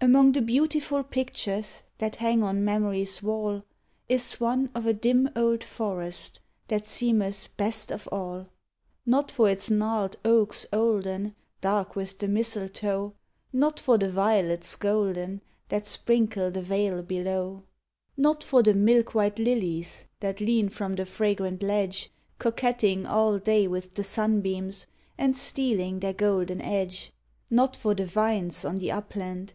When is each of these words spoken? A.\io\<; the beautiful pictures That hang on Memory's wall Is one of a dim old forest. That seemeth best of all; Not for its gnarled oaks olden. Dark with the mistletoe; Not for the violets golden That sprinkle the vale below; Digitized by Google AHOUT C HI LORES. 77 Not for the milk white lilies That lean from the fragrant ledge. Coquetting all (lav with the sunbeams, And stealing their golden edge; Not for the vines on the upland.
A.\io\<; 0.00 0.30
the 0.32 0.40
beautiful 0.40 1.04
pictures 1.04 1.82
That 1.98 2.16
hang 2.16 2.42
on 2.42 2.64
Memory's 2.64 3.22
wall 3.22 3.62
Is 4.08 4.40
one 4.40 4.70
of 4.74 4.86
a 4.86 4.94
dim 4.94 5.28
old 5.36 5.62
forest. 5.62 6.40
That 6.68 6.86
seemeth 6.86 7.54
best 7.58 7.92
of 7.92 8.08
all; 8.10 8.46
Not 9.04 9.30
for 9.30 9.50
its 9.50 9.68
gnarled 9.70 10.16
oaks 10.24 10.64
olden. 10.72 11.34
Dark 11.60 11.94
with 11.94 12.20
the 12.20 12.26
mistletoe; 12.26 13.12
Not 13.52 13.78
for 13.78 13.98
the 13.98 14.08
violets 14.08 14.74
golden 14.76 15.42
That 15.68 15.84
sprinkle 15.84 16.50
the 16.50 16.62
vale 16.62 17.02
below; 17.02 17.52
Digitized 17.52 17.52
by 17.52 17.52
Google 17.52 17.64
AHOUT 17.66 17.66
C 17.76 17.82
HI 17.84 17.98
LORES. 17.98 18.02
77 18.16 18.22
Not 18.32 18.44
for 18.46 18.62
the 18.62 18.72
milk 18.74 19.14
white 19.14 19.38
lilies 19.38 20.04
That 20.20 20.40
lean 20.40 20.68
from 20.70 20.94
the 20.94 21.04
fragrant 21.04 21.62
ledge. 21.62 22.10
Coquetting 22.38 23.04
all 23.04 23.32
(lav 23.46 23.70
with 23.70 23.92
the 23.92 24.04
sunbeams, 24.04 24.86
And 25.18 25.36
stealing 25.36 26.00
their 26.00 26.14
golden 26.14 26.62
edge; 26.62 27.12
Not 27.50 27.76
for 27.76 27.94
the 27.94 28.06
vines 28.06 28.64
on 28.64 28.76
the 28.76 28.90
upland. 28.90 29.52